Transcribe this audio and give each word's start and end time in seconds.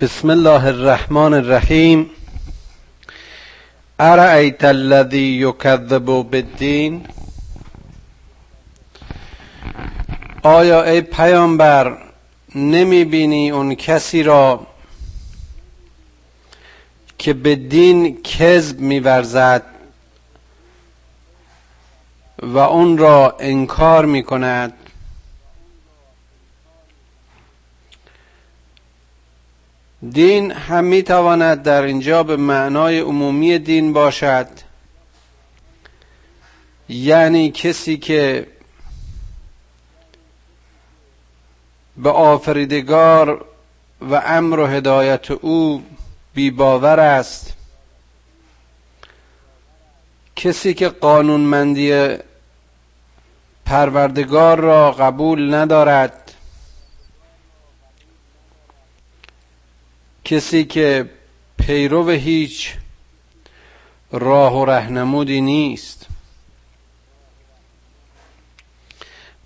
بسم 0.00 0.30
الله 0.30 0.66
الرحمن 0.66 1.34
الرحیم. 1.34 2.10
ارأیت 3.98 4.64
الذی 4.64 5.18
یکذب 5.18 5.98
بالدین؟ 5.98 7.06
آیا 10.42 10.82
ای 10.82 11.00
پیامبر 11.00 11.98
نمی 12.54 13.04
بینی 13.04 13.50
اون 13.50 13.74
کسی 13.74 14.22
را 14.22 14.66
که 17.18 17.32
به 17.32 17.54
دین 17.54 18.22
کذب 18.22 18.80
میورزد 18.80 19.62
و 22.42 22.58
اون 22.58 22.98
را 22.98 23.36
انکار 23.40 24.04
می 24.04 24.22
کند 24.22 24.72
دین 30.08 30.52
هم 30.52 30.84
می 30.84 31.02
تواند 31.02 31.62
در 31.62 31.82
اینجا 31.82 32.22
به 32.22 32.36
معنای 32.36 33.00
عمومی 33.00 33.58
دین 33.58 33.92
باشد. 33.92 34.48
یعنی 36.88 37.50
کسی 37.50 37.96
که 37.96 38.46
به 41.96 42.10
آفریدگار 42.10 43.44
و 44.00 44.22
امر 44.26 44.58
و 44.58 44.66
هدایت 44.66 45.30
او 45.30 45.82
بیباور 46.34 47.00
است 47.00 47.52
کسی 50.36 50.74
که 50.74 50.88
قانونمندی 50.88 52.16
پروردگار 53.66 54.60
را 54.60 54.92
قبول 54.92 55.54
ندارد 55.54 56.19
کسی 60.24 60.64
که 60.64 61.10
پیرو 61.58 62.10
هیچ 62.10 62.74
راه 64.12 64.60
و 64.60 64.64
رهنمودی 64.64 65.40
نیست. 65.40 66.06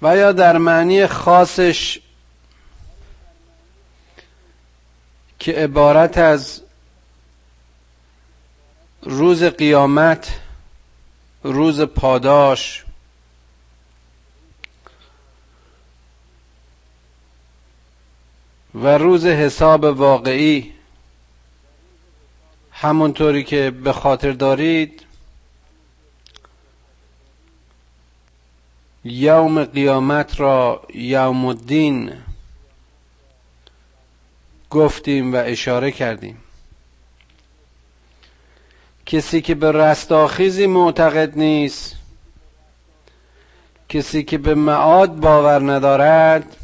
و 0.02 0.16
یا 0.16 0.32
در 0.32 0.58
معنی 0.58 1.06
خاصش 1.06 1.98
که 5.38 5.52
عبارت 5.52 6.18
از 6.18 6.60
روز 9.02 9.42
قیامت 9.42 10.40
روز 11.42 11.80
پاداش 11.80 12.84
و 18.74 18.98
روز 18.98 19.26
حساب 19.26 19.84
واقعی 19.84 20.72
همونطوری 22.72 23.44
که 23.44 23.70
به 23.70 23.92
خاطر 23.92 24.32
دارید 24.32 25.02
یوم 29.04 29.64
قیامت 29.64 30.40
را 30.40 30.82
یوم 30.94 31.44
الدین 31.44 32.12
گفتیم 34.70 35.34
و 35.34 35.36
اشاره 35.46 35.90
کردیم. 35.92 36.36
کسی 39.06 39.40
که 39.40 39.54
به 39.54 39.72
رستاخیزی 39.72 40.66
معتقد 40.66 41.38
نیست 41.38 41.96
کسی 43.88 44.22
که 44.22 44.38
به 44.38 44.54
معاد 44.54 45.16
باور 45.16 45.72
ندارد 45.72 46.56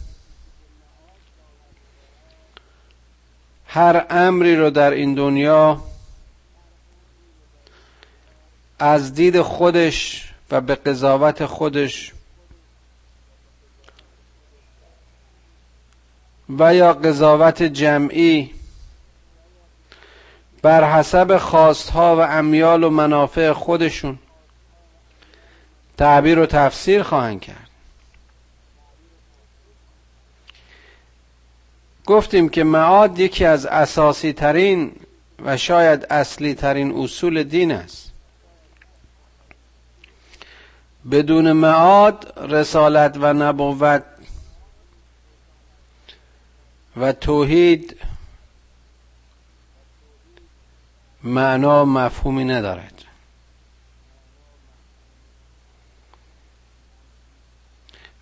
هر 3.73 4.07
امری 4.11 4.57
رو 4.57 4.71
در 4.71 4.91
این 4.91 5.15
دنیا 5.15 5.83
از 8.79 9.15
دید 9.15 9.43
خودش 9.43 10.29
و 10.51 10.61
به 10.61 10.75
قضاوت 10.75 11.47
خودش 11.47 12.13
و 16.59 16.75
یا 16.75 16.93
قضاوت 16.93 17.63
جمعی 17.63 18.51
بر 20.63 20.99
حسب 20.99 21.37
خواستها 21.37 22.17
و 22.17 22.21
امیال 22.21 22.85
و 22.85 22.91
منافع 22.91 23.53
خودشون 23.53 24.19
تعبیر 25.99 26.39
و 26.39 26.47
تفسیر 26.47 27.03
خواهند 27.03 27.41
کرد. 27.41 27.70
گفتیم 32.07 32.49
که 32.49 32.65
معاد 32.65 33.19
یکی 33.19 33.45
از 33.45 33.67
اساسی 33.67 34.33
ترین 34.33 34.93
و 35.45 35.57
شاید 35.57 36.07
اصلی 36.11 36.55
ترین 36.55 36.93
اصول 36.97 37.43
دین 37.43 37.73
است. 37.73 38.11
بدون 41.11 41.53
معاد 41.53 42.35
رسالت 42.37 43.17
و 43.21 43.33
نبوت 43.33 44.05
و 46.97 47.13
توحید 47.13 47.97
معنا 51.23 51.85
مفهومی 51.85 52.45
ندارد. 52.45 53.05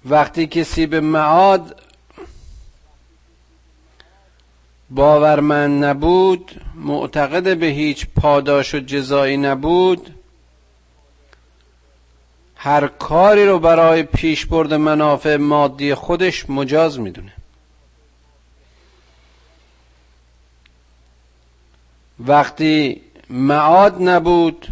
وقتی 0.04 0.46
کسی 0.46 0.86
به 0.86 1.00
معاد 1.00 1.82
باورمند 4.90 5.84
نبود 5.84 6.60
معتقد 6.74 7.58
به 7.58 7.66
هیچ 7.66 8.06
پاداش 8.06 8.74
و 8.74 8.78
جزایی 8.78 9.36
نبود. 9.36 10.14
هر 12.56 12.86
کاری 12.86 13.46
رو 13.46 13.58
برای 13.58 14.02
پیشبرد 14.02 14.74
منافع 14.74 15.36
مادی 15.36 15.94
خودش 15.94 16.50
مجاز 16.50 17.00
می‌دونه. 17.00 17.32
وقتی 22.20 23.00
معاد 23.30 24.02
نبود 24.02 24.66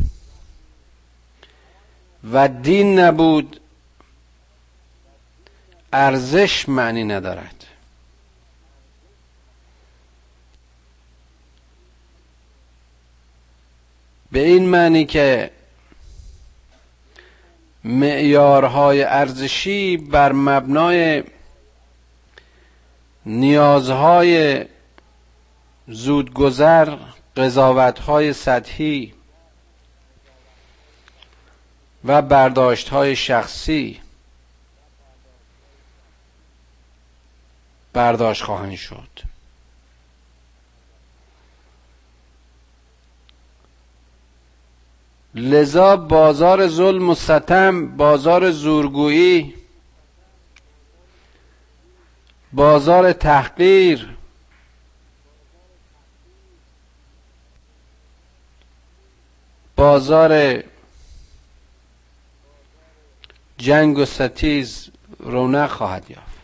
و 2.32 2.49
دین 2.49 2.99
نبود 2.99 3.60
ارزش 5.93 6.69
معنی 6.69 7.05
ندارد. 7.05 7.56
به 14.37 14.47
این 14.47 14.69
معنی 14.69 15.05
که 15.05 15.51
معیارهای 17.85 19.03
ارزشی 19.03 19.97
بر 19.97 20.33
مبنای 20.33 21.25
نیازهای 23.27 24.65
زودگذر 25.89 26.97
قضاوتهای 27.37 28.33
سطحی 28.33 29.15
و 32.05 32.23
برداشتهای 32.23 33.17
شخصی 33.17 34.01
برداشت 37.93 38.43
خواهند 38.43 38.77
شد. 38.77 39.36
لذا 45.37 45.97
بازار 45.97 46.69
ظلم 46.69 47.11
و 47.11 47.15
ستم 47.15 47.97
بازار 47.97 48.51
زورگویی 48.51 49.55
بازار 52.53 53.13
تحقیر. 53.13 54.09
بازار 59.77 60.62
جنگ 63.59 63.99
و 63.99 64.05
ستیز 64.05 64.89
رونق 65.19 65.71
خواهد 65.71 66.11
یافت. 66.11 66.36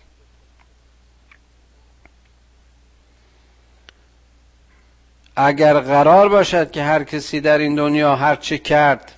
اگر 5.36 5.80
قرار 5.80 6.28
باشد 6.28 6.70
که 6.70 6.82
هر 6.82 7.04
کسی 7.04 7.40
در 7.40 7.58
این 7.58 7.74
دنیا 7.74 8.16
هر 8.16 8.36
چه 8.36 8.58
کرد 8.58 9.12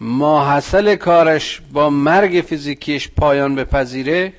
ماحصل 0.00 0.96
کارش 0.96 1.60
با 1.72 1.90
مرگ 1.90 2.44
فیزیکیش 2.48 3.08
پایان 3.08 3.54
بپذیره 3.54 4.32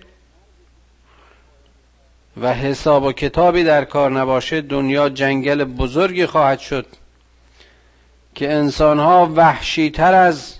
و 2.41 2.53
حساب 2.53 3.03
و 3.03 3.11
کتابی 3.11 3.63
در 3.63 3.85
کار 3.85 4.11
نباشه 4.11 4.61
دنیا 4.61 5.09
جنگل 5.09 5.63
بزرگی 5.63 6.25
خواهد 6.25 6.59
شد 6.59 6.85
که 8.35 8.53
انسانها 8.53 9.31
وحشیتر 9.35 10.13
از 10.13 10.55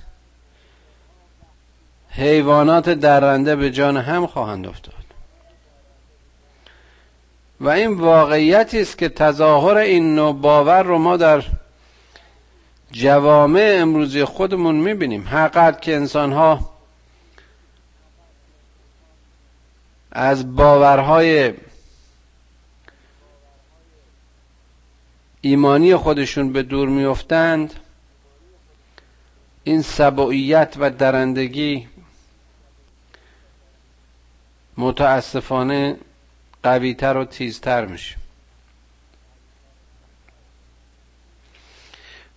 حیوانات 2.10 2.90
درنده 2.90 3.56
به 3.56 3.72
جان 3.72 3.98
هم 3.98 4.28
خواهند 4.28 4.68
افتاد. 4.68 5.01
و 7.62 7.70
این 7.70 7.94
واقعیتی 7.94 8.82
است 8.82 8.98
که 8.98 9.10
تظاهر 9.10 9.78
این 9.78 10.16
نوع 10.16 10.34
باور 10.34 10.84
رو 10.84 10.98
ما 10.98 11.18
در 11.18 11.44
جوامع 12.92 13.78
امروزی 13.82 14.24
خودمون 14.24 14.76
می‌بینیم. 14.76 15.28
حقیقت 15.28 15.82
که 15.82 15.96
انسان 15.96 16.32
ها 16.32 16.72
از 20.12 20.56
باورهای 20.56 21.54
ایمانی 25.42 25.96
خودشون 25.96 26.54
به 26.54 26.64
دور 26.64 26.90
میفتند 26.90 27.74
این 29.64 29.82
سبعیت 29.82 30.76
و 30.80 30.90
درندگی 30.90 31.88
متاسفانه 34.78 35.98
قویتر 36.64 37.18
و 37.18 37.26
تیزتر 37.26 37.86
میشه 37.86 38.16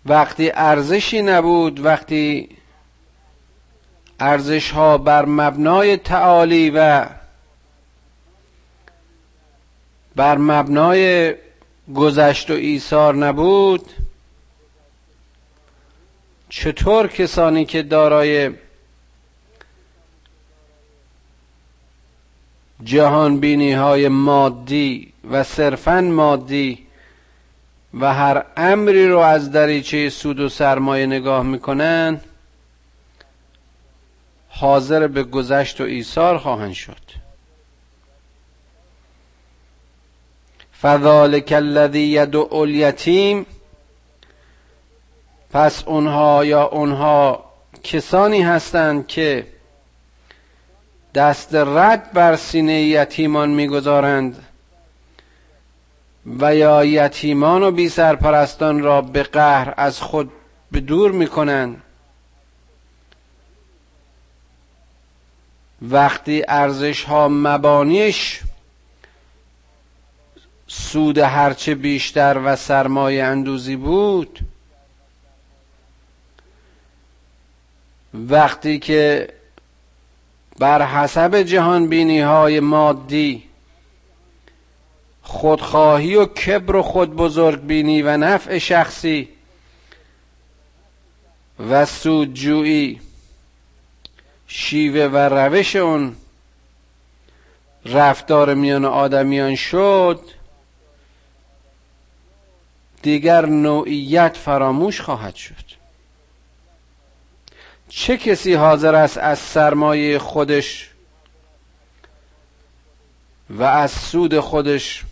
وقتی 0.06 0.50
ارزشی 0.54 1.22
نبود 1.22 1.84
وقتی 1.84 2.48
ارزش 4.20 4.70
ها 4.70 4.98
بر 4.98 5.24
مبنای 5.24 5.96
تعالی 5.96 6.70
و 6.70 7.06
بر 10.16 10.38
مبنای 10.38 11.34
گذشت 11.94 12.50
و 12.50 12.54
ایثار 12.54 13.14
نبود 13.14 13.92
چطور 16.48 17.08
کسانی 17.08 17.64
که 17.64 17.82
دارای 17.82 18.50
جهان 22.84 23.40
بینی 23.40 23.72
های 23.72 24.08
مادی 24.08 25.12
و 25.30 25.44
صرفا 25.44 26.00
مادی 26.00 26.86
و 28.00 28.14
هر 28.14 28.44
امری 28.56 29.08
رو 29.08 29.18
از 29.18 29.52
دریچه 29.52 30.10
سود 30.10 30.40
و 30.40 30.48
سرمایه 30.48 31.06
نگاه 31.06 31.42
می‌کنن 31.42 32.20
حاضر 34.48 35.06
به 35.06 35.22
گذشت 35.22 35.80
و 35.80 35.84
ایثار 35.84 36.38
خواهند 36.38 36.72
شد. 36.72 37.24
فذالک 40.82 41.52
الذی 41.56 42.00
یدعو 42.00 42.54
الیتیم 42.54 43.46
پس 45.52 45.84
اونها 45.86 46.44
یا 46.44 46.64
اونها 46.64 47.44
کسانی 47.82 48.42
هستند 48.42 49.06
که 49.06 49.46
دست 51.14 51.54
رد 51.54 52.12
بر 52.12 52.36
سینه 52.36 52.82
یتیمان 52.82 53.50
می‌گذارند 53.50 54.44
و 56.40 56.54
یا 56.54 56.84
یتیمان 56.84 57.62
و 57.62 57.70
بی 57.70 57.88
سرپرستان 57.88 58.82
را 58.82 59.00
به 59.02 59.22
قهر 59.22 59.74
از 59.76 60.00
خود 60.00 60.32
به 60.72 60.80
دور 60.80 61.12
می‌کنند. 61.12 61.82
وقتی 65.82 66.44
ارزش 66.48 67.04
ها 67.04 67.28
مبانیش 67.28 68.40
سود 70.66 71.18
هرچه 71.18 71.74
بیشتر 71.74 72.40
و 72.44 72.56
سرمایه 72.56 73.24
اندوزی 73.24 73.76
بود 73.76 74.38
وقتی 78.14 78.78
که 78.78 79.28
بر 80.58 80.82
حسب 80.82 81.42
جهان 81.42 81.88
بینی 81.88 82.20
های 82.20 82.60
مادی 82.60 83.44
خودخواهی 85.22 86.14
و 86.14 86.24
کبر 86.26 86.76
و 86.76 86.82
خود 86.82 87.16
بزرگ 87.16 87.60
بینی 87.60 88.02
و 88.02 88.16
نفع 88.16 88.58
شخصی 88.58 89.28
و 91.70 91.84
سودجویی 91.84 93.00
شیوه 94.46 95.08
و 95.12 95.16
روش 95.16 95.76
اون 95.76 96.16
رفتار 97.84 98.54
میان 98.54 98.84
آدمیان 98.84 99.54
شد 99.54 100.20
دیگر 103.02 103.46
نوعیت 103.46 104.36
فراموش 104.36 105.00
خواهد 105.00 105.34
شد. 105.34 105.63
چه 107.96 108.16
کسی 108.16 108.54
حاضر 108.54 108.94
است 108.94 109.18
از 109.18 109.38
سرمایه 109.38 110.18
خودش 110.18 110.90
و 113.50 113.62
از 113.62 113.90
سود 113.90 114.40
خودش 114.40 115.04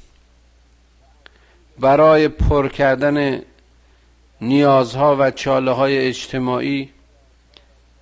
برای 1.79 2.29
پر 2.29 2.69
کردن 2.69 3.43
نیازها 4.41 5.17
و 5.17 5.31
چاله 5.31 5.71
های 5.71 5.99
اجتماعی 5.99 6.91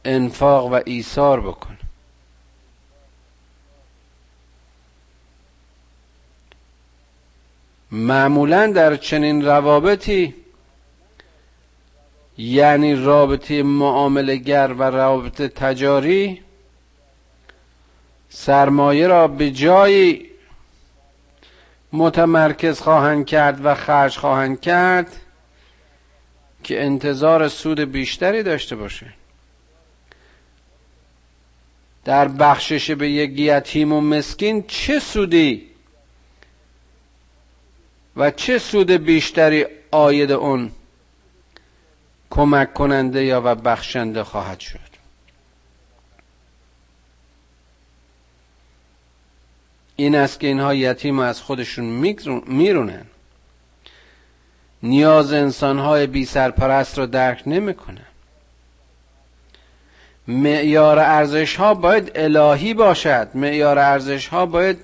انفاق 0.04 0.72
و 0.72 0.80
ایثار 0.86 1.40
بکنه 1.40 1.78
معمولا 7.90 8.66
در 8.66 8.96
چنین 8.96 9.44
روابطی 9.44 10.34
یعنی 12.40 12.94
رابطه 12.94 13.62
گر 14.36 14.72
و 14.72 14.82
رابطه 14.82 15.48
تجاری 15.48 16.42
سرمایه 18.28 19.06
را 19.06 19.28
به 19.28 19.50
جایی 19.50 20.30
متمرکز 21.92 22.80
خواهند 22.80 23.26
کرد 23.26 23.64
و 23.64 23.74
خرج 23.74 24.16
خواهند 24.16 24.60
کرد 24.60 25.16
که 26.62 26.82
انتظار 26.84 27.48
سود 27.48 27.80
بیشتری 27.80 28.42
داشته 28.42 28.76
باشه. 28.76 29.06
در 32.04 32.28
بخشش 32.28 32.90
به 32.90 33.10
یک 33.10 33.38
یتیم 33.38 33.92
و 33.92 34.00
مسکین 34.00 34.64
چه 34.68 34.98
سودی 34.98 35.66
و 38.16 38.30
چه 38.30 38.58
سود 38.58 38.90
بیشتری 38.90 39.66
آید 39.90 40.32
اون؟ 40.32 40.72
کمک 42.30 42.74
کننده 42.74 43.24
یا 43.24 43.42
و 43.44 43.54
بخشنده 43.54 44.24
خواهد 44.24 44.60
شد. 44.60 44.90
این 49.96 50.14
است 50.14 50.40
که 50.40 50.46
اینها 50.46 50.74
یتیم 50.74 51.18
از 51.18 51.40
خودشون 51.40 51.84
میرونن. 52.46 53.06
نیاز 54.82 55.32
انسانهای 55.32 56.06
بی 56.06 56.24
سرپرست 56.24 56.98
رو 56.98 57.06
درک 57.06 57.42
نمی‌کنن. 57.46 58.06
معیار 60.28 60.98
ارزش 60.98 61.56
ها 61.56 61.74
باید 61.74 62.12
الهی 62.14 62.74
باشد. 62.74 63.28
معیار 63.34 63.78
ارزش 63.78 64.28
ها 64.28 64.46
باید 64.46 64.78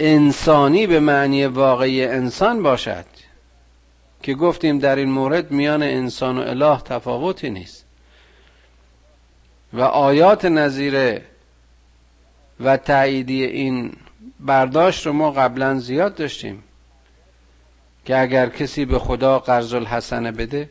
انسانی 0.00 0.86
به 0.86 1.00
معنی 1.00 1.46
واقعی 1.46 2.04
انسان 2.04 2.62
باشد. 2.62 3.15
که 4.22 4.34
گفتیم 4.34 4.78
در 4.78 4.96
این 4.96 5.10
مورد 5.10 5.50
میان 5.50 5.82
انسان 5.82 6.38
و 6.38 6.40
اله 6.40 6.80
تفاوتی 6.80 7.50
نیست. 7.50 7.84
و 9.72 9.80
آیات 9.80 10.44
نظیره 10.44 11.24
و 12.60 12.76
تاییدی 12.76 13.44
این 13.44 13.92
برداشت 14.40 15.06
رو 15.06 15.12
ما 15.12 15.30
قبلا 15.30 15.78
زیاد 15.78 16.14
داشتیم 16.14 16.62
که 18.04 18.18
اگر 18.18 18.48
کسی 18.48 18.84
به 18.84 18.98
خدا 18.98 19.38
قرض 19.38 19.74
الحسنه 19.74 20.32
بده 20.32 20.70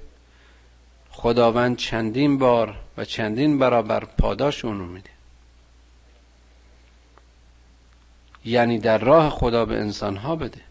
خداوند 1.10 1.78
چندین 1.78 2.38
بار 2.38 2.76
و 2.98 3.06
چندین 3.06 3.60
برابر 3.60 4.06
پاداش 4.06 4.66
اونو 4.66 4.86
میده. 4.86 5.10
یعنی 8.46 8.80
در 8.80 8.98
راه 8.98 9.30
خدا 9.30 9.66
به 9.66 9.76
انسان 9.76 10.18
ها 10.18 10.36
بده. 10.36 10.62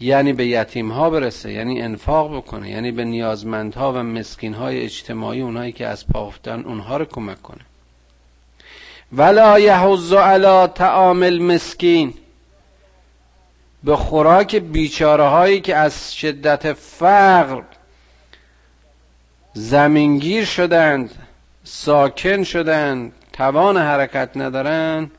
یعنی 0.00 0.32
به 0.32 0.46
یتیم 0.46 0.92
ها 0.92 1.10
برسه 1.10 1.52
یعنی 1.52 1.82
انفاق 1.82 2.36
بکنه 2.36 2.70
یعنی 2.70 2.92
به 2.92 3.04
نیازمندها 3.04 3.92
و 3.92 3.96
مسکین 3.96 4.54
های 4.54 4.80
اجتماعی 4.80 5.40
اونایی 5.40 5.72
که 5.72 5.86
از 5.86 6.06
پا 6.08 6.32
اونها 6.46 6.96
رو 6.96 7.04
کمک 7.04 7.42
کنه. 7.42 7.60
ولا 9.12 9.58
یحض 9.58 10.12
علی 10.12 10.72
طعام 10.74 11.22
المسکین 11.22 12.14
به 13.84 13.96
خوراک 13.96 14.56
بیچاره 14.56 15.24
هایی 15.24 15.60
که 15.60 15.76
از 15.76 16.14
شدت 16.14 16.72
فقر 16.72 17.62
زمینگیر 19.54 20.44
شدند 20.44 21.10
ساکن 21.64 22.42
شدند 22.42 23.12
توان 23.32 23.76
حرکت 23.76 24.30
ندارند 24.36 25.10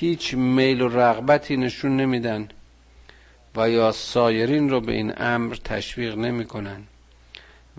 هیچ 0.00 0.34
میل 0.34 0.80
و 0.80 0.88
رغبتی 0.88 1.56
نشون 1.56 1.96
نمیدن 1.96 2.48
و 3.56 3.70
یا 3.70 3.92
سایرین 3.92 4.70
رو 4.70 4.80
به 4.80 4.92
این 4.92 5.12
امر 5.16 5.54
تشویق 5.54 6.16
نمی‌کنن 6.16 6.82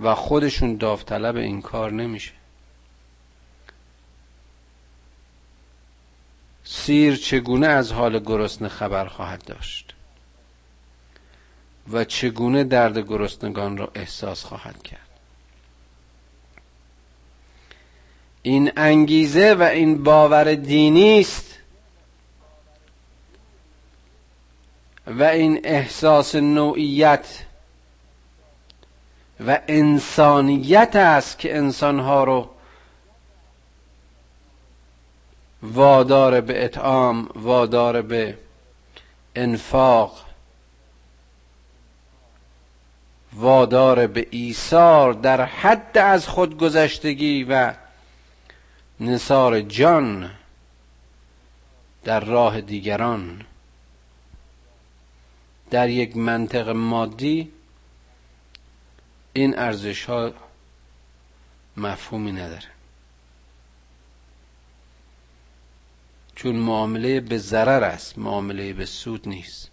و 0.04 0.16
خودشون 0.16 0.76
داوطلب 0.76 1.36
این 1.36 1.62
کار 1.62 1.92
نمیشه. 1.92 2.32
سیر 6.64 7.16
چگونه 7.16 7.68
از 7.68 7.92
حال 7.92 8.20
گرسنه 8.20 8.68
خبر 8.68 9.06
خواهد 9.06 9.44
داشت 9.44 9.94
و 11.92 12.04
چگونه 12.04 12.64
درد 12.64 12.98
گرسنگان 12.98 13.78
را 13.78 13.92
احساس 13.96 14.44
خواهد 14.44 14.84
کرد؟ 14.84 15.00
این 18.42 18.72
انگیزه 18.78 19.54
و 19.54 19.62
این 19.62 20.04
باور 20.04 20.56
دینی 20.56 21.20
است 21.20 21.55
و 25.08 25.24
این 25.24 25.62
احساس 25.64 26.36
نوعیت 26.36 27.28
و 29.48 29.60
انسانیت 29.68 30.96
است 30.96 31.40
که 31.40 31.58
انسانها 31.58 32.24
رو 32.24 32.50
وادار 35.62 36.42
به 36.42 36.66
اطعام 36.66 37.30
وادار 37.36 38.02
به 38.02 38.38
انفاق 39.36 40.26
وادار 43.34 44.08
به 44.08 44.28
ایثار 44.32 45.14
در 45.14 45.42
حد 45.42 45.98
از 45.98 46.28
خودگذشتگی 46.28 47.44
و 47.44 47.74
نصار 49.00 49.62
جان 49.62 50.32
در 52.04 52.20
راه 52.20 52.62
دیگران. 52.62 53.42
در 55.70 55.90
یک 55.90 56.18
منطق 56.18 56.70
مادی 56.70 57.52
این 59.34 59.60
ارزش 59.60 60.06
ها 60.06 60.34
مفهومی 61.78 62.32
نداره. 62.32 62.68
چون 66.36 66.56
معامله 66.56 67.20
به 67.20 67.38
ضرر 67.38 67.84
است 67.84 68.18
معامله 68.18 68.74
به 68.74 68.86
سود 68.86 69.28
نیست. 69.28 69.70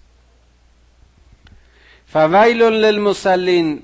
فویل 2.06 2.62
للمسلین 2.62 3.82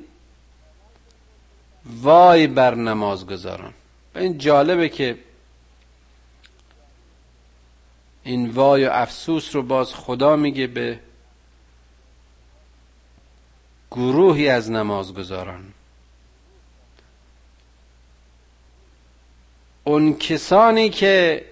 وای 1.85 2.47
بر 2.47 2.75
نمازگزاران. 2.75 3.75
این 4.17 4.39
جالبه 4.39 4.89
که 4.89 5.19
این 8.23 8.51
وای 8.51 8.87
و 8.87 8.91
افسوس 8.91 9.55
رو 9.55 9.63
باز 9.63 9.95
خدا 9.95 10.37
میگه 10.37 10.67
به 10.67 11.01
گروهی 13.91 14.49
از 14.49 14.71
نمازگزاران. 14.71 15.65
اون 19.85 20.17
کسانی 20.17 20.91
که 20.91 21.45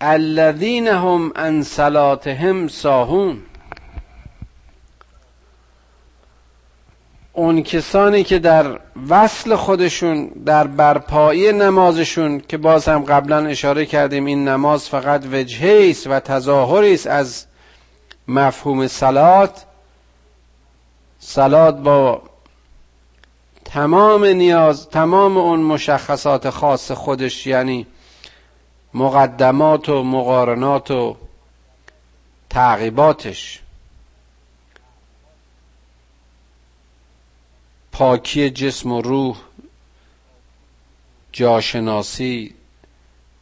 الذین 0.00 0.88
هم 0.88 1.32
عن 1.36 1.62
صلاتهم 1.62 2.68
ساهون. 2.68 3.42
اون 7.32 7.62
کسانی 7.62 8.24
که 8.24 8.38
در 8.38 8.80
وصل 9.08 9.54
خودشون 9.56 10.26
در 10.26 10.66
برپایی 10.66 11.52
نمازشون 11.52 12.40
که 12.40 12.56
باز 12.56 12.88
هم 12.88 13.02
قبلا 13.02 13.46
اشاره 13.46 13.86
کردیم 13.86 14.24
این 14.24 14.48
نماز 14.48 14.88
فقط 14.88 15.24
وجهه 15.32 15.90
است 15.90 16.06
و 16.06 16.20
تظاهری 16.20 16.94
است 16.94 17.06
از 17.06 17.46
مفهوم 18.28 18.86
سلات 18.86 19.64
سلات 21.34 21.76
با 21.76 22.22
تمام 23.64 24.24
نیاز 24.24 24.88
تمام 24.88 25.36
اون 25.36 25.60
مشخصات 25.60 26.50
خاص 26.50 26.90
خودش 26.90 27.46
یعنی 27.46 27.86
مقدمات 28.94 29.88
و 29.88 30.02
مقارنات 30.02 30.90
و 30.90 31.16
تعقیباتش. 32.50 33.60
پاکی 37.92 38.50
جسم 38.50 38.92
و 38.92 39.02
روح 39.02 39.36
جاشناسی 41.32 42.54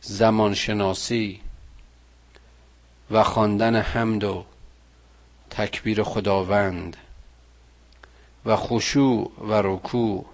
زمانشناسی 0.00 1.40
و 3.10 3.22
خواندن 3.24 3.76
حمد 3.76 4.24
و 4.24 4.44
تکبیر 5.50 6.02
خداوند. 6.02 6.96
و 8.46 8.56
خشوع 8.56 9.32
و 9.48 9.52
رکوع 9.52 10.26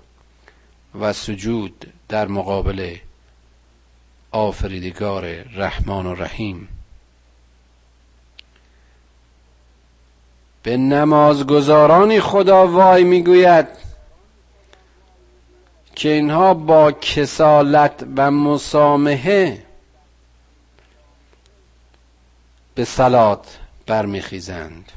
و 1.00 1.12
سجود 1.12 1.92
در 2.08 2.28
مقابل 2.28 2.96
آفریدگار 4.30 5.26
رحمان 5.42 6.06
و 6.06 6.14
رحیم. 6.14 6.68
به 10.62 10.76
نمازگزارانی 10.76 12.20
خدا 12.20 12.66
وای 12.66 13.04
می‌گوید 13.04 13.66
که 15.94 16.08
اینها 16.08 16.54
با 16.54 16.92
کسالت 16.92 18.06
و 18.16 18.30
مسامحه 18.30 19.62
به 22.74 22.84
سلات 22.84 23.58
برمیخیزند. 23.86 24.92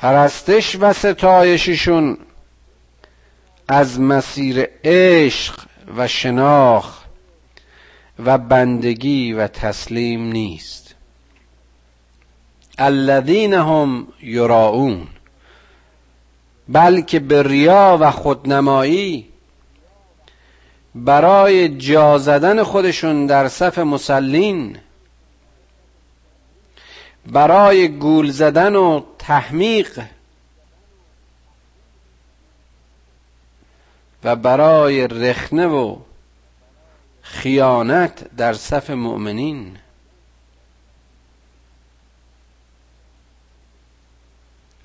پرستش 0.00 0.76
و 0.80 0.92
ستایششون 0.92 2.18
از 3.68 4.00
مسیر 4.00 4.68
عشق 4.84 5.66
و 5.96 6.08
شناخ 6.08 6.98
و 8.24 8.38
بندگی 8.38 9.32
و 9.32 9.46
تسلیم 9.46 10.32
نیست. 10.32 10.94
الذین 12.78 13.54
هم 13.54 14.08
یراعون. 14.22 15.06
بلکه 16.68 17.20
به 17.20 17.42
ریا 17.42 17.98
و 18.00 18.10
خودنمایی 18.10 19.28
برای 20.94 21.68
جا 21.68 22.18
زدن 22.18 22.62
خودشون 22.62 23.26
در 23.26 23.48
صف 23.48 23.78
مسلین 23.78 24.76
برای 27.26 27.88
گول 27.88 28.30
زدن 28.30 28.76
و 28.76 29.00
تحمیق. 29.28 30.00
و 34.24 34.36
برای 34.36 35.08
رخنه 35.08 35.66
و 35.66 35.96
خیانت 37.22 38.36
در 38.36 38.52
صف 38.52 38.90
مؤمنین. 38.90 39.78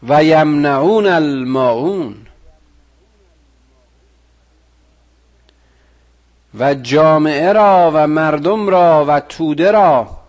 و 0.04 0.24
یمنعون 0.24 1.06
الماعون. 1.06 2.28
و 6.60 6.74
جامعه 6.74 7.54
را 7.54 7.92
و 7.94 8.08
مردم 8.08 8.70
را 8.70 9.06
و 9.08 9.20
توده 9.20 9.72
را 9.72 10.23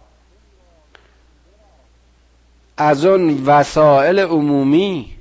از 2.76 3.04
اون 3.04 3.45
وسایل 3.45 4.21
عمومی 4.21 5.14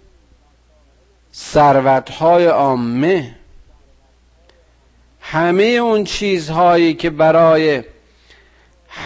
ثروتهای 1.34 2.46
عامه 2.46 3.36
همه 5.22 5.64
اون 5.64 6.04
چیزهایی 6.04 6.94
که 6.94 7.10
برای 7.10 7.84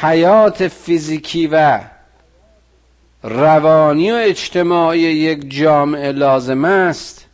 حیات 0.02 0.68
فیزیکی 0.68 1.48
و 1.48 1.80
روانی 3.24 4.12
و 4.12 4.16
اجتماعی 4.16 5.00
یک 5.00 5.50
جامعه 5.50 6.12
لازم 6.12 6.66
است 6.66 7.26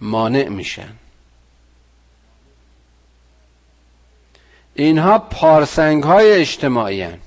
مانع 0.00 0.48
میشن 0.48 0.92
اینها 4.74 5.18
پارسنگ 5.18 6.02
های 6.02 6.32
اجتماعی 6.32 7.02
هن. 7.02 7.18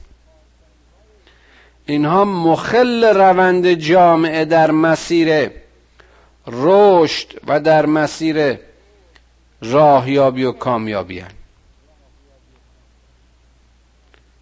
اینها 1.86 2.25
مخل 2.25 3.04
روند 3.04 3.74
جامعه 3.74 4.46
در 4.46 4.72
مسیر 4.72 5.51
رشد 6.48 7.27
و 7.48 7.60
در 7.60 7.86
مسیر 7.86 8.60
راهیابی 9.62 10.44
و 10.44 10.51
کامیابی 10.51 11.20
هن. 11.20 11.32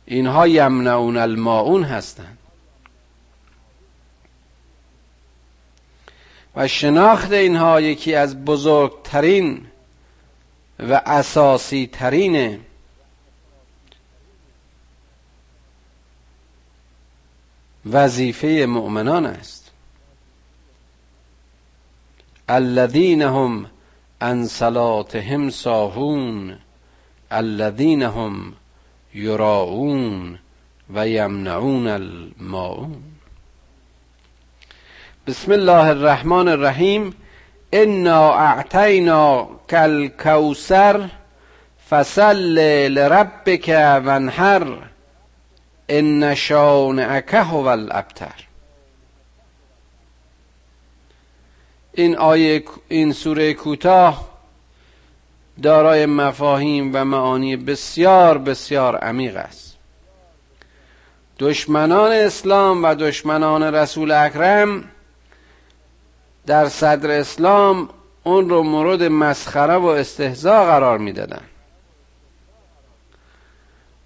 اینها 0.06 0.48
یمنعون 0.48 1.18
الماعون 1.18 1.84
هستند 1.84 2.38
و 6.56 6.68
شناخت 6.68 7.32
اینها 7.32 7.82
یکی 7.82 8.16
از 8.16 8.46
بزرگترین 8.46 9.66
و 10.80 11.02
اساسی 11.06 11.90
ترین 11.94 12.60
وظیفه 17.86 18.66
مؤمنان 18.66 19.26
است. 19.26 19.72
الذین 22.50 23.22
هم 23.22 23.66
ان 24.22 24.48
صلاتهم 24.48 25.50
ساهون 25.50 26.58
الذین 27.32 28.04
هم 28.04 28.54
یراعون 29.14 30.40
و 30.94 31.08
یمنعون 31.08 31.88
الماعون 31.88 33.04
بسم 35.28 35.52
الله 35.52 35.88
الرحمن 35.88 36.48
الرحیم. 36.48 37.14
انا 37.74 38.34
اعطینا 38.34 39.50
کل 39.70 40.08
کوسر 40.08 41.10
فصل 41.90 42.60
لربک 42.88 43.70
وانحر. 44.06 44.93
ان 45.90 46.36
شانئک 46.36 47.34
هو 47.34 47.66
الابتر 47.68 48.48
این 51.94 52.18
آیه 52.18 52.64
این 52.88 53.14
سوره 53.14 53.54
کوتاه 53.54 54.30
دارای 55.62 56.06
مفاهیم 56.06 56.92
و 56.94 57.06
معانی 57.06 57.56
بسیار 57.56 58.38
بسیار 58.38 58.96
عمیق 58.96 59.36
است. 59.36 59.78
دشمنان 61.40 62.12
اسلام 62.12 62.84
و 62.84 62.96
دشمنان 62.96 63.64
رسول 63.64 64.12
اکرم 64.12 64.84
در 66.46 66.70
صدر 66.70 67.12
اسلام 67.12 67.90
اون 68.24 68.50
رو 68.50 68.64
مورد 68.64 69.04
مسخره 69.04 69.76
و 69.76 69.86
استهزا 69.86 70.66
قرار 70.66 70.98
می‌دادن. 70.98 71.42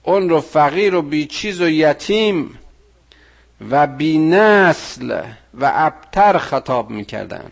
اون 0.07 0.29
رو 0.29 0.41
فقیر 0.41 0.95
و 0.95 1.01
بیچیز 1.01 1.61
و 1.61 1.69
یتیم 1.69 2.59
و 3.69 3.87
بی 3.87 4.17
نسل 4.17 5.21
و 5.59 5.71
ابتر 5.75 6.37
خطاب 6.37 6.89
می‌کردن. 6.89 7.51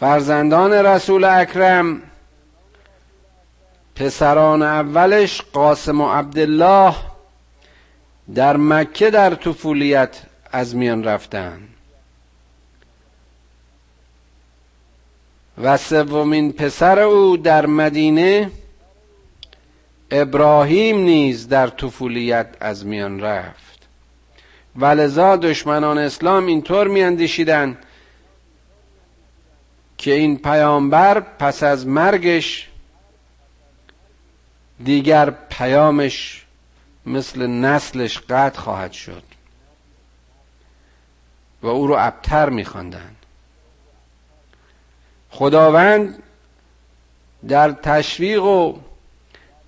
فرزندان 0.00 0.72
رسول 0.72 1.24
اکرم 1.24 2.02
پسران 3.94 4.62
اولش 4.62 5.42
قاسم 5.52 6.00
و 6.00 6.12
عبدالله 6.12 6.94
در 8.34 8.56
مکه 8.56 9.10
در 9.10 9.34
طفولیت 9.34 10.22
از 10.52 10.76
میان 10.76 11.04
رفتند 11.04 11.68
و 15.62 15.76
سومین 15.76 16.52
پسر 16.52 16.98
او 16.98 17.36
در 17.36 17.66
مدینه 17.66 18.50
ابراهیم 20.14 20.98
نیز 20.98 21.48
در 21.48 21.66
طفولیت 21.66 22.46
از 22.60 22.86
میان 22.86 23.20
رفت. 23.20 23.88
ولذا 24.76 25.36
دشمنان 25.36 25.98
اسلام 25.98 26.46
اینطور 26.46 26.88
میاندیشیدند 26.88 27.78
که 29.98 30.12
این 30.12 30.38
پیامبر 30.38 31.20
پس 31.20 31.62
از 31.62 31.86
مرگش 31.86 32.68
دیگر 34.84 35.30
پیامش 35.30 36.46
مثل 37.06 37.46
نسلش 37.46 38.18
قطع 38.18 38.60
خواهد 38.60 38.92
شد 38.92 39.22
و 41.62 41.66
او 41.66 41.86
رو 41.86 41.96
ابتر 41.98 42.48
میخواندند. 42.50 43.16
خداوند 45.30 46.22
در 47.48 47.70
تشویق 47.72 48.44
و 48.44 48.78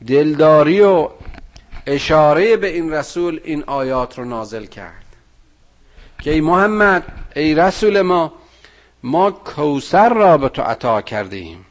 دلداری 0.07 0.81
و 0.81 1.09
اشاره 1.87 2.57
به 2.57 2.67
این 2.67 2.93
رسول 2.93 3.41
این 3.45 3.65
آیات 3.67 4.19
رو 4.19 4.25
نازل 4.25 4.67
کرد. 4.67 5.07
که 6.21 6.31
ای 6.31 6.41
محمد 6.41 7.05
ای 7.37 7.55
رسول 7.55 8.03
ما 8.03 8.33
ما 9.03 9.31
کوسر 9.31 10.15
را 10.15 10.39
به 10.39 10.49
تو 10.49 10.63
عطا 10.63 11.03
کردیم. 11.03 11.67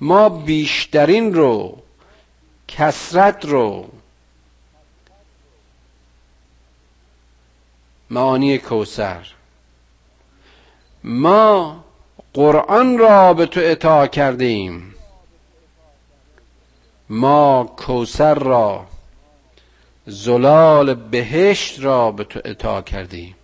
ما 0.00 0.28
بیشترین 0.28 1.34
رو 1.34 1.82
کسرت 2.68 3.44
رو 3.44 3.88
معانی 8.10 8.58
کوسر 8.58 9.26
ما 11.04 11.84
قرآن 12.34 12.98
را 12.98 13.34
به 13.34 13.46
تو 13.46 13.60
اطاع 13.62 14.06
کردیم. 14.06 14.91
ما 17.12 17.74
کوسر 17.76 18.34
را 18.34 18.86
زلال 20.06 20.94
بهشت 20.94 21.80
را 21.80 22.12
به 22.12 22.24
تو 22.24 22.40
اطاع 22.44 22.82
کردیم. 22.82 23.34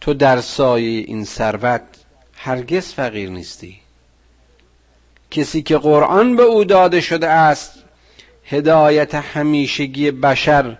تو 0.00 0.14
در 0.14 0.40
سایه 0.40 1.04
این 1.06 1.24
ثروت 1.24 1.82
هرگز 2.36 2.92
فقیر 2.92 3.30
نیستی. 3.30 3.80
کسی 5.30 5.62
که 5.62 5.78
قرآن 5.78 6.36
به 6.36 6.42
او 6.42 6.64
داده 6.64 7.00
شده 7.00 7.28
است 7.28 7.72
هدایت 8.44 9.14
همیشگی 9.14 10.10
بشر 10.10 10.78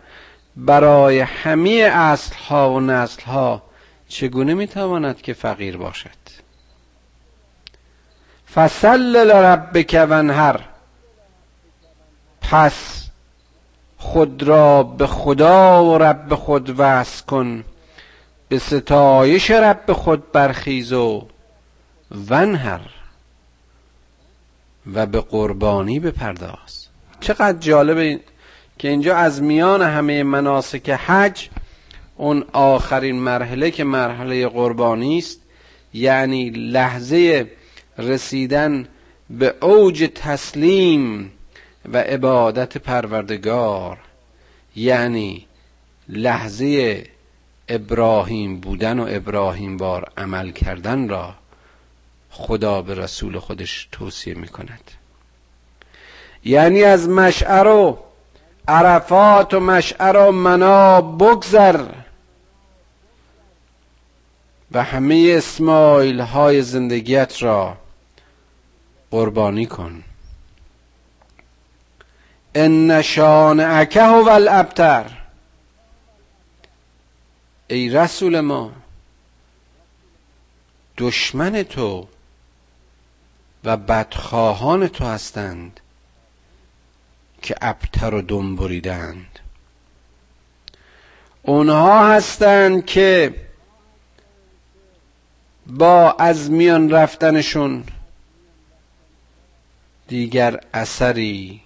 برای 0.56 1.20
همه 1.20 1.70
اصلها 1.92 2.72
و 2.72 2.80
نسلها 2.80 3.62
چگونه 4.08 4.54
می‌تواند 4.54 5.22
که 5.22 5.32
فقیر 5.32 5.76
باشد؟ 5.76 6.22
فصل 8.54 9.26
لربک 9.26 10.06
ونهر 10.10 10.60
پس 12.40 13.08
خود 13.98 14.42
را 14.42 14.82
به 14.82 15.06
خدا 15.06 15.84
و 15.84 15.98
رب 15.98 16.34
خود 16.34 16.74
وصل 16.78 17.24
کن. 17.24 17.64
به 18.48 18.58
ستایش 18.58 19.50
رب 19.50 19.92
خود 19.92 20.32
برخیز 20.32 20.92
و 20.92 21.26
ونهر 22.30 22.80
و 24.92 25.06
به 25.06 25.20
قربانی 25.20 26.00
بپرداز. 26.00 26.86
چقدر 27.20 27.58
جالبه 27.58 28.20
که 28.78 28.88
اینجا 28.88 29.16
از 29.16 29.42
میان 29.42 29.82
همه 29.82 30.22
مناسک 30.22 30.90
حج 30.90 31.48
اون 32.16 32.44
آخرین 32.52 33.16
مرحله 33.16 33.70
که 33.70 33.84
مرحله 33.84 34.48
قربانی 34.48 35.18
است 35.18 35.40
یعنی 35.94 36.50
لحظه 36.50 37.50
رسیدن 37.98 38.88
به 39.30 39.54
اوج 39.60 40.10
تسلیم 40.14 41.32
و 41.92 41.96
عبادت 41.96 42.78
پروردگار 42.78 43.98
یعنی 44.76 45.46
لحظه 46.08 47.04
ابراهیم 47.68 48.60
بودن 48.60 48.98
و 48.98 49.06
ابراهیم 49.10 49.76
بار 49.76 50.12
عمل 50.16 50.50
کردن 50.50 51.08
را 51.08 51.34
خدا 52.30 52.82
به 52.82 52.94
رسول 52.94 53.38
خودش 53.38 53.88
توصیه 53.92 54.34
می 54.34 54.48
کند 54.48 54.90
یعنی 56.44 56.82
از 56.82 57.08
مشعر 57.08 57.66
و 57.66 57.98
عرفات 58.68 59.54
و 59.54 59.60
مشعر 59.60 60.16
و 60.16 60.32
منا 60.32 61.00
بگذر 61.00 61.84
و 64.72 64.82
همه 64.82 65.34
اسمایل 65.36 66.20
های 66.20 66.62
زندگیت 66.62 67.42
را 67.42 67.76
قربانی 69.12 69.66
کن. 69.66 70.02
ان 72.54 73.02
شانعک 73.02 73.96
هو 73.96 74.28
الابتر. 74.28 75.04
ای 77.68 77.88
رسول 77.88 78.40
ما 78.40 78.72
دشمن 80.98 81.62
تو 81.62 82.06
و 83.64 83.76
بدخواهان 83.76 84.88
تو 84.88 85.04
هستند 85.04 85.80
که 87.42 87.54
ابتر 87.62 88.14
و 88.14 88.22
دم 88.22 88.56
بریدند. 88.56 89.38
اونها 91.42 92.14
هستند 92.14 92.86
که 92.86 93.34
با 95.66 96.12
از 96.12 96.50
میان 96.50 96.90
رفتنشون 96.90 97.84
دیگر 100.12 100.60
اثری 100.74 101.60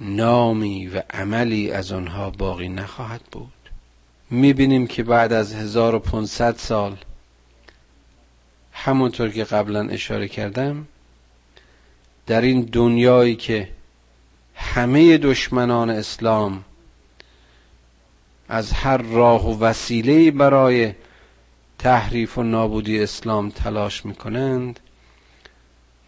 نامی 0.00 0.86
و 0.86 1.02
عملی 1.10 1.70
از 1.70 1.92
آنها 1.92 2.30
باقی 2.30 2.68
نخواهد 2.68 3.20
بود. 3.32 3.52
می‌بینیم 4.30 4.86
که 4.86 5.02
بعد 5.02 5.32
از 5.32 5.54
1500 5.54 6.56
سال 6.56 6.96
همونطور 8.72 9.30
که 9.30 9.44
قبلا 9.44 9.88
اشاره 9.88 10.28
کردم 10.28 10.86
در 12.26 12.40
این 12.40 12.60
دنیایی 12.60 13.36
که 13.36 13.68
همه 14.54 15.18
دشمنان 15.18 15.90
اسلام 15.90 16.64
از 18.48 18.72
هر 18.72 18.96
راه 18.96 19.46
و 19.46 19.58
وسیله 19.64 20.30
برای 20.30 20.92
تحریف 21.78 22.38
و 22.38 22.42
نابودی 22.42 23.02
اسلام 23.02 23.50
تلاش 23.50 24.06
می‌کنند 24.06 24.80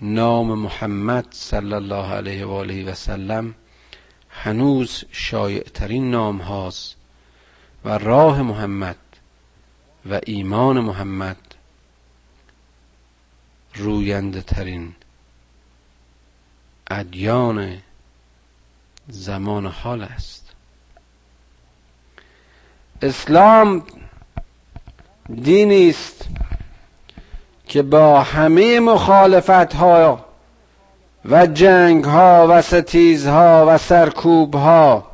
نام 0.01 0.59
محمد 0.59 1.27
صلی 1.31 1.73
الله 1.73 2.13
علیه 2.13 2.47
و 2.47 2.51
آله 2.51 2.85
و 2.85 2.95
سلم 2.95 3.55
هنوز 4.31 5.05
شایع 5.13 5.63
ترین 5.63 6.11
نام 6.11 6.39
هاست 6.39 6.97
و 7.85 7.99
راه 7.99 8.43
محمد 8.43 8.97
و 10.11 10.21
ایمان 10.27 10.81
محمد 10.81 11.37
روینده 13.75 14.43
ترین 14.43 14.95
ادیان 16.91 17.79
زمان 19.09 19.67
حال 19.67 20.03
است. 20.03 20.53
اسلام 23.03 23.87
دینی 25.43 25.91
است. 25.91 26.29
که 27.67 27.83
با 27.83 28.23
همه 28.23 28.81
مخالفت 28.81 29.75
ها 29.75 30.25
و 31.25 31.47
جنگ 31.47 32.05
ها 32.05 32.47
و 32.51 32.63
ستیز 32.63 33.27
ها 33.27 33.67
و 33.69 33.79
سرکوب 33.79 34.55
ها 34.55 35.11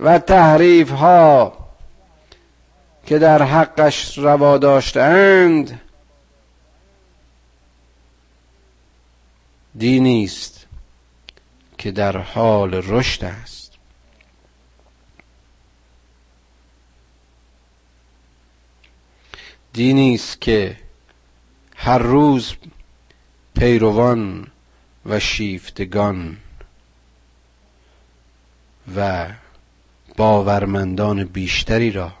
و 0.00 0.18
تحریف 0.18 0.90
ها 0.90 1.52
که 3.06 3.18
در 3.18 3.42
حقش 3.42 4.18
روا 4.18 4.58
داشتند 4.58 5.80
دینی 9.78 10.24
است 10.24 10.66
که 11.78 11.90
در 11.90 12.16
حال 12.16 12.74
رشد 12.74 13.24
است. 13.24 13.72
دینی 19.72 20.14
است 20.14 20.40
که 20.40 20.76
هر 21.84 21.98
روز 21.98 22.54
پیروان 23.54 24.46
و 25.06 25.20
شیفتگان 25.20 26.36
و 28.96 29.28
باورمندان 30.16 31.24
بیشتری 31.24 31.90
را 31.90 32.12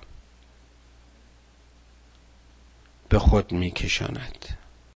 به 3.08 3.18
خود 3.18 3.52
میکشاند. 3.52 4.53